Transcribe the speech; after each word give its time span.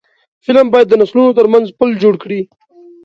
فلم 0.45 0.67
باید 0.73 0.87
د 0.89 0.93
نسلونو 1.01 1.35
ترمنځ 1.39 1.65
پل 1.79 1.89
جوړ 2.01 2.13
کړي 2.23 2.39